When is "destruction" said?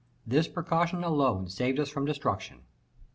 2.05-2.61